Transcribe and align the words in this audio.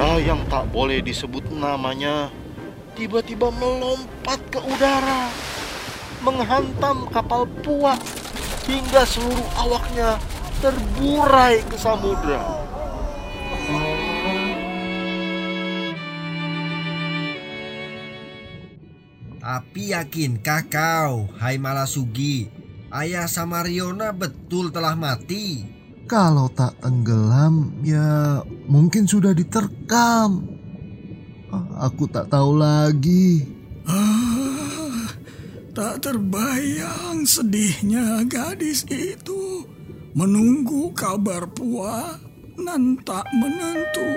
Ia 0.00 0.32
yang 0.32 0.48
tak 0.48 0.72
boleh 0.72 1.04
disebut 1.04 1.52
namanya 1.52 2.32
tiba-tiba 2.96 3.52
melompat 3.52 4.40
ke 4.48 4.56
udara, 4.56 5.28
menghantam 6.24 7.04
kapal 7.12 7.44
Pua 7.60 8.00
hingga 8.64 9.04
seluruh 9.04 9.44
awaknya 9.60 10.16
terburai 10.64 11.60
ke 11.68 11.76
samudra. 11.76 12.40
Tapi 19.36 19.92
yakinkah 19.92 20.64
kau, 20.72 21.28
hai 21.44 21.60
Malasugi, 21.60 22.48
ayah 22.88 23.28
Samariona 23.28 24.16
betul 24.16 24.72
telah 24.72 24.96
mati? 24.96 25.68
Kalau 26.08 26.48
tak 26.48 26.80
tenggelam, 26.80 27.76
ya 27.84 28.40
mungkin 28.70 29.04
sudah 29.04 29.34
diterkam. 29.34 30.46
Ah, 31.50 31.90
Aku 31.90 32.06
tak 32.06 32.30
tahu 32.30 32.62
lagi. 32.62 33.42
Ah, 33.90 35.10
tak 35.74 36.06
terbayang 36.06 37.26
sedihnya 37.26 38.22
gadis 38.30 38.86
itu 38.86 39.66
menunggu 40.14 40.94
kabar 40.94 41.50
Pua 41.50 42.14
nan 42.54 42.94
tak 43.02 43.26
menentu. 43.34 44.10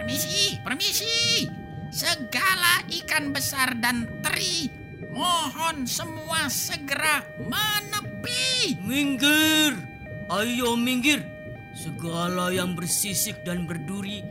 Permisi, 0.00 0.56
permisi. 0.64 1.44
Segala 1.92 2.80
ikan 2.88 3.36
besar 3.36 3.76
dan 3.76 4.08
teri, 4.24 4.64
mohon 5.12 5.84
semua 5.84 6.48
segera 6.48 7.20
menepi. 7.44 8.80
Minggir! 8.80 9.76
Ayo 10.32 10.72
minggir! 10.80 11.31
Segala 11.82 12.54
yang 12.54 12.78
bersisik 12.78 13.42
dan 13.42 13.66
berduri, 13.66 14.22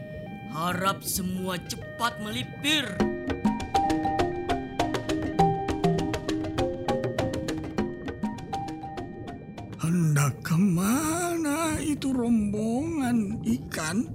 harap 0.55 1.03
semua 1.03 1.59
cepat 1.59 2.16
melipir. 2.23 2.88
Hendak 9.83 10.39
ke 10.39 10.55
mana 10.55 11.75
itu 11.83 12.16
rombongan 12.16 13.44
ikan? 13.44 14.07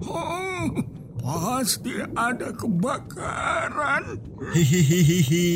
Oh, 0.00 0.72
pasti 1.20 2.00
ada 2.16 2.48
kebakaran. 2.56 4.16
Hihihihi. 4.56 5.52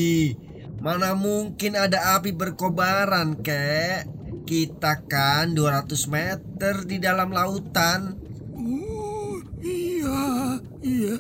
Mana 0.85 1.17
mungkin 1.17 1.73
ada 1.73 2.21
api 2.21 2.37
berkobaran, 2.37 3.41
kek? 3.41 4.13
Kita 4.47 5.03
kan 5.11 5.59
200 5.59 6.07
meter 6.07 6.87
di 6.87 7.03
dalam 7.03 7.35
lautan. 7.35 8.15
Oh, 8.55 9.43
iya, 9.59 10.63
iya. 10.87 11.19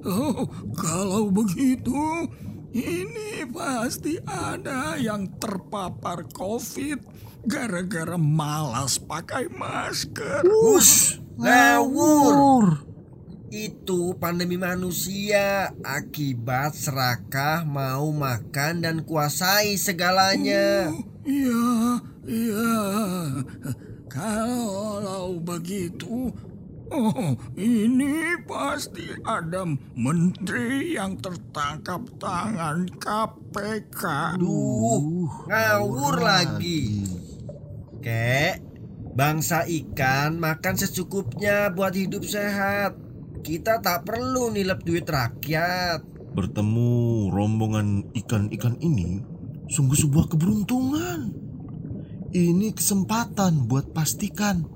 Oh, 0.00 0.48
kalau 0.72 1.28
begitu, 1.28 2.24
ini 2.72 3.44
pasti 3.52 4.16
ada 4.24 4.96
yang 4.96 5.28
terpapar 5.36 6.24
COVID 6.32 6.98
gara-gara 7.44 8.16
malas 8.16 8.96
pakai 8.96 9.52
masker. 9.52 10.48
Hush, 10.48 11.20
ngawur. 11.36 12.80
Itu 13.52 14.16
pandemi 14.16 14.56
manusia 14.56 15.70
akibat 15.84 16.74
serakah 16.74 17.68
mau 17.68 18.08
makan 18.10 18.82
dan 18.82 18.96
kuasai 19.04 19.76
segalanya. 19.76 20.90
Iya, 21.22 22.02
iya. 22.28 22.80
Kalau 24.06 25.42
begitu, 25.42 26.30
oh, 26.94 27.34
ini 27.58 28.38
pasti 28.46 29.10
ada 29.26 29.66
menteri 29.98 30.94
yang 30.94 31.18
tertangkap 31.18 32.06
tangan 32.22 32.86
KPK. 32.94 34.02
Duh, 34.38 35.26
ngawur 35.50 36.22
lagi. 36.22 37.02
Kek, 37.98 38.62
bangsa 39.18 39.66
ikan 39.66 40.38
makan 40.38 40.78
secukupnya 40.78 41.74
buat 41.74 41.98
hidup 41.98 42.22
sehat. 42.22 42.94
Kita 43.42 43.82
tak 43.82 44.06
perlu 44.06 44.54
nilep 44.54 44.86
duit 44.86 45.04
rakyat. 45.04 46.06
Bertemu 46.38 47.28
rombongan 47.34 48.14
ikan-ikan 48.14 48.78
ini 48.78 49.34
sungguh 49.68 49.98
sebuah 49.98 50.30
keberuntungan. 50.30 51.43
Ini 52.34 52.74
kesempatan 52.74 53.70
buat 53.70 53.94
pastikan 53.94 54.66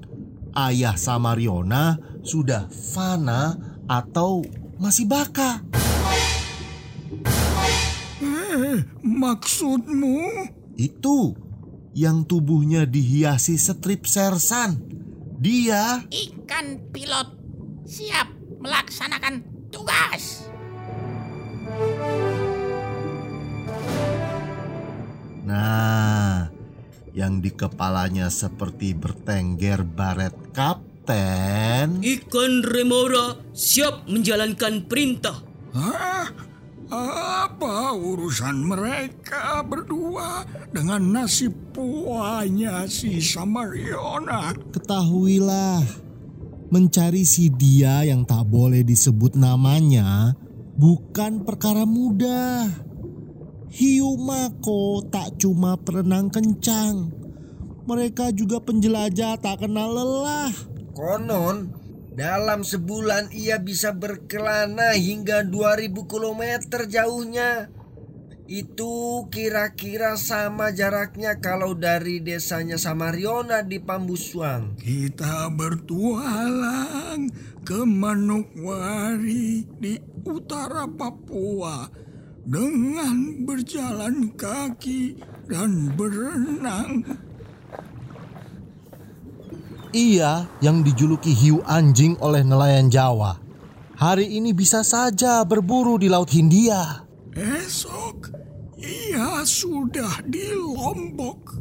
ayah 0.55 0.95
Samariona 0.95 1.99
sudah 2.23 2.71
fana 2.71 3.59
atau 3.91 4.47
masih 4.79 5.11
baka. 5.11 5.67
Eh, 8.23 8.79
maksudmu? 9.03 10.47
Itu 10.79 11.35
yang 11.99 12.31
tubuhnya 12.31 12.87
dihiasi 12.87 13.59
strip 13.59 14.07
sersan. 14.07 14.79
Dia 15.43 16.07
Ikan 16.15 16.95
pilot 16.95 17.29
siap 17.91 18.31
melaksanakan 18.63 19.43
tugas. 19.75 20.48
Yang 27.19 27.43
di 27.43 27.51
kepalanya 27.51 28.31
seperti 28.31 28.95
bertengger 28.95 29.83
baret 29.83 30.55
kapten. 30.55 31.99
Ikan 31.99 32.62
remora 32.62 33.34
siap 33.51 34.06
menjalankan 34.06 34.87
perintah. 34.87 35.43
Hah? 35.75 36.31
Apa 36.89 37.93
urusan 37.93 38.65
mereka 38.65 39.61
berdua 39.61 40.47
dengan 40.73 41.21
nasib 41.21 41.53
puanya 41.75 42.89
si 42.89 43.21
Samariona? 43.21 44.56
Ketahuilah, 44.73 45.85
mencari 46.73 47.29
si 47.29 47.53
dia 47.53 48.09
yang 48.09 48.25
tak 48.25 48.49
boleh 48.49 48.81
disebut 48.87 49.37
namanya 49.37 50.33
bukan 50.79 51.45
perkara 51.45 51.85
mudah. 51.85 52.88
Hiu 53.69 54.17
mako 54.17 55.05
tak 55.12 55.37
cuma 55.37 55.77
perenang 55.77 56.33
kencang. 56.33 57.12
Mereka 57.84 58.33
juga 58.33 58.65
penjelajah 58.65 59.37
tak 59.37 59.61
kenal 59.61 59.93
lelah. 59.93 60.53
Konon, 60.97 61.69
dalam 62.17 62.65
sebulan 62.65 63.29
ia 63.37 63.61
bisa 63.61 63.93
berkelana 63.93 64.97
hingga 64.97 65.45
2000 65.45 65.93
km 66.09 66.43
jauhnya. 66.89 67.69
Itu 68.49 69.29
kira-kira 69.29 70.17
sama 70.17 70.73
jaraknya 70.73 71.37
kalau 71.37 71.77
dari 71.77 72.25
desanya 72.25 72.81
Samariona 72.81 73.61
di 73.61 73.77
Pambusuang. 73.85 74.81
Kita 74.81 75.53
bertualang 75.53 77.29
ke 77.61 77.85
Manokwari 77.85 79.69
di 79.77 80.00
utara 80.25 80.89
Papua 80.89 82.08
dengan 82.44 83.47
berjalan 83.47 84.34
kaki 84.37 85.19
dan 85.49 85.94
berenang. 85.97 87.03
Ia 89.97 90.44
yang 90.60 90.84
dijuluki 90.84 91.32
hiu 91.32 91.65
anjing 91.65 92.21
oleh 92.21 92.44
nelayan 92.44 92.93
Jawa. 92.93 93.41
Hari 93.99 94.38
ini 94.38 94.53
bisa 94.53 94.84
saja 94.84 95.43
berburu 95.43 95.99
di 95.99 96.06
Laut 96.06 96.28
Hindia. 96.31 97.03
Esok 97.34 98.31
ia 98.78 99.43
sudah 99.43 100.22
di 100.22 100.55
Lombok 100.55 101.59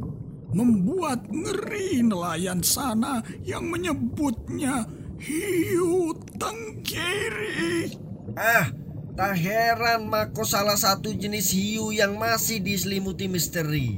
membuat 0.54 1.26
ngeri 1.30 2.06
nelayan 2.06 2.62
sana 2.62 3.26
yang 3.42 3.66
menyebutnya 3.72 4.86
hiu 5.18 6.14
tengkiri. 6.38 7.94
Ah, 8.38 8.70
tak 9.18 9.34
heran 9.34 10.06
Mako 10.06 10.46
salah 10.46 10.78
satu 10.78 11.10
jenis 11.10 11.50
hiu 11.50 11.90
yang 11.90 12.22
masih 12.22 12.62
diselimuti 12.62 13.26
misteri. 13.26 13.98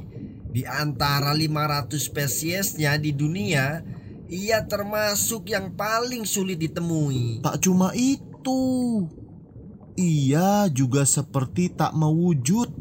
Di 0.50 0.64
antara 0.64 1.36
500 1.36 1.94
spesiesnya 2.00 2.96
di 2.96 3.12
dunia, 3.12 3.84
ia 4.26 4.64
termasuk 4.64 5.52
yang 5.52 5.76
paling 5.76 6.24
sulit 6.24 6.58
ditemui. 6.58 7.44
Tak 7.44 7.60
cuma 7.62 7.92
itu, 7.94 9.04
ia 9.94 10.66
juga 10.72 11.04
seperti 11.04 11.70
tak 11.70 11.92
mewujud 11.94 12.72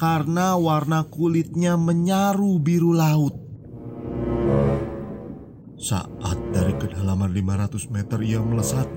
karena 0.00 0.56
warna 0.56 1.04
kulitnya 1.06 1.76
menyaru 1.76 2.56
biru 2.58 2.96
laut. 2.96 3.36
Saat 5.76 6.40
dari 6.56 6.72
kedalaman 6.80 7.30
500 7.30 7.92
meter 7.92 8.18
ia 8.24 8.40
melesat. 8.40 8.88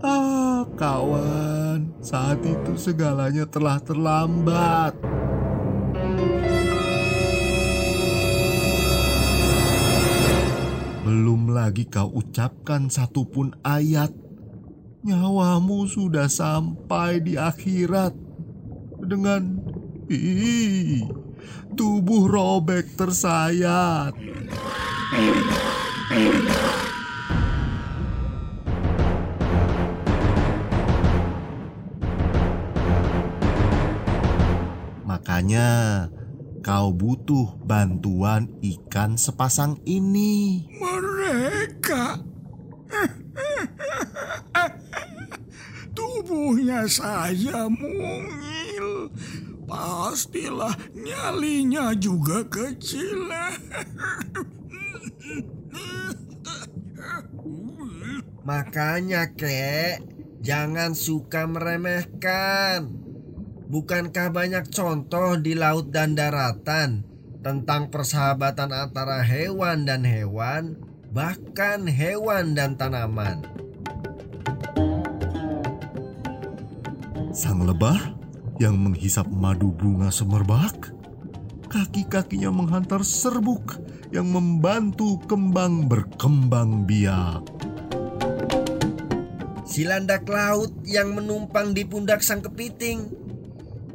Ah, 0.00 0.64
kawan, 0.80 1.89
saat 2.00 2.40
itu 2.40 2.80
segalanya 2.80 3.44
telah 3.44 3.76
terlambat. 3.80 4.96
Belum 11.04 11.52
lagi 11.52 11.84
kau 11.84 12.08
ucapkan 12.08 12.88
satupun 12.88 13.52
ayat, 13.60 14.12
nyawamu 15.04 15.84
sudah 15.84 16.32
sampai 16.32 17.20
di 17.20 17.36
akhirat. 17.36 18.16
Dengan 19.00 19.60
ih, 20.08 21.04
tubuh 21.76 22.28
robek 22.28 22.96
tersayat. 22.96 24.16
Makanya 35.50 36.06
kau 36.62 36.94
butuh 36.94 37.58
bantuan 37.66 38.54
ikan 38.62 39.18
sepasang 39.18 39.82
ini. 39.82 40.62
Mereka 40.78 42.22
tubuhnya 45.98 46.86
saya 46.86 47.66
mungil. 47.66 49.10
Pastilah 49.66 50.78
nyalinya 50.94 51.98
juga 51.98 52.46
kecil. 52.46 53.26
Makanya 58.46 59.34
kek, 59.34 59.98
jangan 60.46 60.94
suka 60.94 61.50
meremehkan. 61.50 62.99
Bukankah 63.70 64.34
banyak 64.34 64.66
contoh 64.74 65.38
di 65.38 65.54
laut 65.54 65.94
dan 65.94 66.18
daratan 66.18 67.06
tentang 67.38 67.86
persahabatan 67.86 68.74
antara 68.74 69.22
hewan 69.22 69.86
dan 69.86 70.02
hewan, 70.02 70.74
bahkan 71.14 71.86
hewan 71.86 72.58
dan 72.58 72.74
tanaman? 72.74 73.46
Sang 77.30 77.62
lebah 77.62 78.18
yang 78.58 78.74
menghisap 78.74 79.30
madu 79.30 79.70
bunga 79.70 80.10
semerbak, 80.10 80.90
kaki-kakinya 81.70 82.50
menghantar 82.50 83.06
serbuk 83.06 83.78
yang 84.10 84.34
membantu 84.34 85.14
kembang 85.30 85.86
berkembang 85.86 86.90
biak. 86.90 87.46
Si 89.62 89.86
landak 89.86 90.26
laut 90.26 90.74
yang 90.82 91.14
menumpang 91.14 91.70
di 91.70 91.86
pundak 91.86 92.26
sang 92.26 92.42
kepiting. 92.42 93.19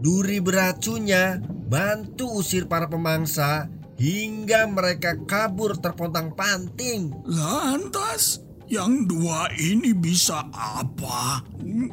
Duri 0.05 0.37
beracunnya 0.37 1.41
bantu 1.65 2.37
usir 2.37 2.69
para 2.69 2.85
pemangsa 2.85 3.65
hingga 3.97 4.69
mereka 4.69 5.17
kabur 5.25 5.81
terpontang 5.81 6.29
panting. 6.37 7.09
Lantas, 7.25 8.45
yang 8.69 9.09
dua 9.09 9.49
ini 9.57 9.97
bisa 9.97 10.45
apa? 10.53 11.41
Hmm? 11.57 11.89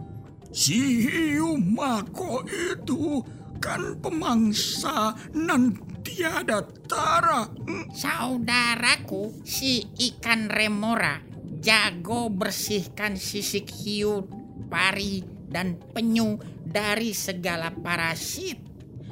Si 0.52 1.08
hiu 1.08 1.56
mako 1.56 2.44
itu 2.44 3.24
kan 3.56 3.96
pemangsa 4.04 5.16
nan 5.32 5.72
tiada 6.04 6.68
tara. 6.84 7.48
Hmm? 7.48 7.88
Saudaraku, 7.96 9.40
si 9.40 9.88
ikan 9.88 10.52
remora 10.52 11.16
jago 11.64 12.28
bersihkan 12.28 13.16
sisik 13.16 13.72
hiu, 13.72 14.28
pari, 14.68 15.24
dan 15.52 15.76
penyu 15.92 16.40
dari 16.72 17.12
segala 17.12 17.70
parasit. 17.70 18.58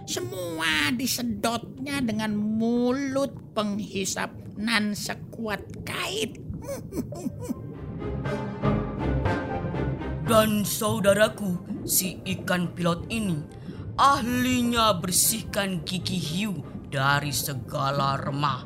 Semua 0.08 0.90
disedotnya 0.90 2.02
dengan 2.02 2.34
mulut 2.34 3.54
penghisap 3.54 4.32
nan 4.58 4.96
sekuat 4.96 5.84
kait. 5.86 6.40
Dan 10.30 10.62
saudaraku, 10.62 11.58
si 11.84 12.22
ikan 12.22 12.70
pilot 12.74 13.06
ini 13.10 13.60
ahlinya 14.00 14.96
bersihkan 14.96 15.84
gigi 15.84 16.16
hiu 16.16 16.54
dari 16.88 17.34
segala 17.34 18.16
remah. 18.16 18.64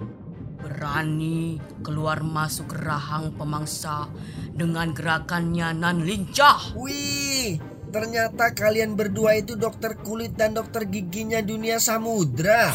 Berani 0.60 1.58
keluar 1.82 2.22
masuk 2.22 2.72
rahang 2.72 3.34
pemangsa 3.34 4.06
dengan 4.54 4.94
gerakannya 4.94 5.74
nan 5.74 6.06
lincah. 6.06 6.76
Wih, 6.78 7.58
ternyata 7.94 8.50
kalian 8.50 8.98
berdua 8.98 9.38
itu 9.38 9.54
dokter 9.54 9.94
kulit 10.02 10.34
dan 10.34 10.58
dokter 10.58 10.82
giginya 10.82 11.38
dunia 11.38 11.78
samudra. 11.78 12.74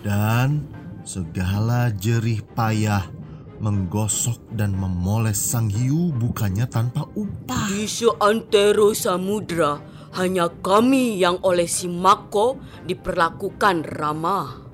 Dan 0.00 0.64
segala 1.04 1.92
jerih 1.92 2.40
payah 2.56 3.04
menggosok 3.60 4.40
dan 4.56 4.72
memoles 4.72 5.36
sang 5.36 5.68
hiu 5.68 6.08
bukannya 6.16 6.64
tanpa 6.64 7.04
upah. 7.12 7.68
Di 7.68 7.84
seantero 7.84 8.96
samudra, 8.96 9.76
hanya 10.16 10.48
kami 10.64 11.20
yang 11.20 11.36
oleh 11.44 11.68
si 11.68 11.84
Mako 11.84 12.56
diperlakukan 12.88 13.84
ramah. 13.84 14.64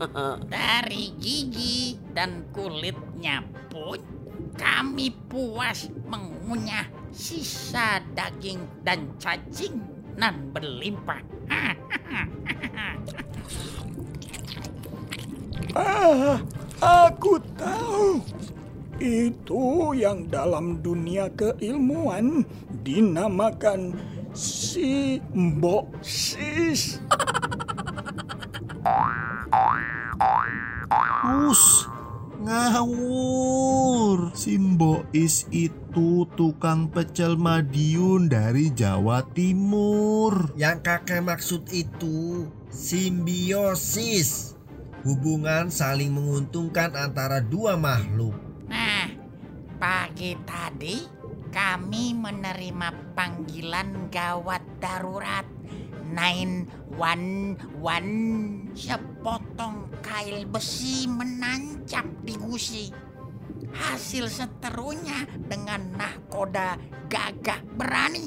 Dari 0.50 1.14
gigi 1.14 1.94
dan 2.10 2.50
kulitnya 2.50 3.46
pun 3.70 4.19
kami 4.60 5.08
puas 5.32 5.88
mengunyah 6.04 6.84
sisa 7.08 8.04
daging 8.12 8.60
dan 8.84 9.08
cacing 9.16 9.80
nan 10.20 10.52
berlimpah. 10.52 11.24
Ah, 15.70 16.42
aku 16.82 17.38
tahu. 17.54 18.18
Itu 18.98 19.94
yang 19.94 20.26
dalam 20.26 20.82
dunia 20.82 21.30
keilmuan 21.38 22.42
dinamakan 22.82 23.94
si 24.34 25.22
mbok 25.30 25.88
sis. 26.02 26.98
Us, 31.22 31.86
ngawur. 32.50 34.34
Simbois 34.34 35.46
itu 35.54 36.26
tukang 36.34 36.90
pecel 36.90 37.38
Madiun 37.38 38.26
dari 38.26 38.74
Jawa 38.74 39.22
Timur. 39.30 40.50
Yang 40.58 40.78
kakek 40.82 41.22
maksud 41.22 41.70
itu 41.70 42.50
simbiosis. 42.74 44.58
Hubungan 45.06 45.70
saling 45.72 46.12
menguntungkan 46.12 46.92
antara 46.98 47.40
dua 47.40 47.78
makhluk. 47.78 48.36
Nah, 48.68 49.08
pagi 49.80 50.36
tadi 50.44 51.00
kami 51.54 52.12
menerima 52.12 53.14
panggilan 53.16 54.12
gawat 54.12 54.62
darurat 54.76 55.46
911 56.10 58.74
sepotong 58.74 59.86
kail 60.02 60.42
besi 60.50 61.06
menancap 61.06 62.02
di 62.26 62.34
gusi. 62.34 62.90
Hasil 63.70 64.26
seterunya 64.26 65.22
dengan 65.46 65.94
nahkoda 65.94 66.74
gagah 67.06 67.62
berani. 67.78 68.26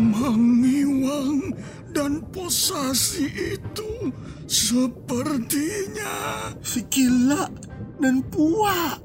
Mangiwang 0.00 1.56
dan 1.96 2.20
posasi 2.28 3.56
itu 3.56 4.12
sepertinya 4.44 6.52
Si 6.60 6.84
Gila 6.92 7.48
dan 7.96 8.20
Puak. 8.28 9.00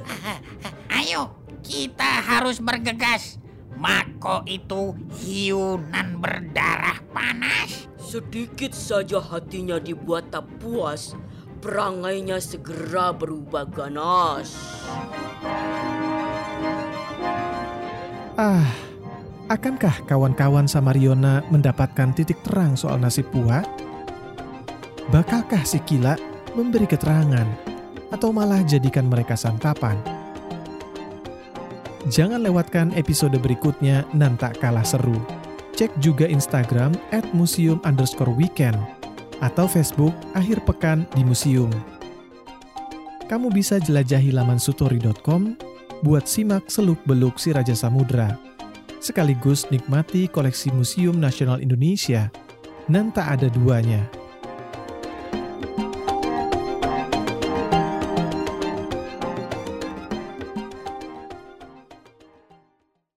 Ayo, 0.98 1.36
kita 1.60 2.22
harus 2.24 2.58
bergegas. 2.58 3.38
Mako 3.72 4.46
itu 4.46 4.94
hiu 5.18 5.80
nan 5.90 6.22
berdarah 6.22 7.02
panas. 7.10 7.90
Sedikit 7.98 8.76
saja 8.76 9.18
hatinya 9.18 9.80
dibuat 9.80 10.28
tak 10.30 10.44
puas, 10.60 11.16
perangainya 11.64 12.38
segera 12.38 13.10
berubah 13.10 13.64
ganas. 13.66 14.52
Ah, 18.36 18.68
akankah 19.48 20.04
kawan-kawan 20.06 20.68
Samariona 20.68 21.42
mendapatkan 21.48 22.12
titik 22.12 22.38
terang 22.44 22.76
soal 22.76 23.00
nasib 23.00 23.28
Pua? 23.32 23.64
Bakalkah 25.10 25.64
si 25.66 25.82
Kila 25.82 26.14
memberi 26.54 26.86
keterangan 26.86 27.71
atau 28.12 28.30
malah 28.30 28.60
jadikan 28.62 29.08
mereka 29.08 29.34
santapan? 29.34 29.96
Jangan 32.12 32.44
lewatkan 32.44 32.92
episode 32.92 33.34
berikutnya 33.40 34.04
nan 34.12 34.36
tak 34.36 34.60
kalah 34.60 34.84
seru. 34.84 35.16
Cek 35.72 35.96
juga 36.04 36.28
Instagram 36.28 36.92
at 37.16 37.24
museum 37.32 37.80
underscore 37.88 38.30
weekend 38.36 38.76
atau 39.40 39.64
Facebook 39.64 40.12
akhir 40.36 40.60
pekan 40.68 41.08
di 41.16 41.24
museum. 41.24 41.72
kamu 43.32 43.48
bisa 43.48 43.80
jelajahi 43.80 44.28
laman 44.28 44.60
sutori.com 44.60 45.56
buat 46.04 46.28
simak 46.28 46.68
seluk-beluk 46.68 47.40
si 47.40 47.48
Raja 47.56 47.72
Samudra. 47.72 48.36
Sekaligus 49.00 49.64
nikmati 49.72 50.28
koleksi 50.28 50.68
Museum 50.76 51.16
Nasional 51.16 51.64
Indonesia. 51.64 52.28
Nan 52.92 53.08
tak 53.08 53.40
ada 53.40 53.48
duanya 53.48 54.04